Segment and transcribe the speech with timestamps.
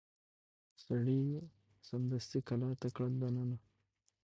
[0.83, 1.21] سړي
[1.87, 3.57] سمدستي کلا ته کړ دننه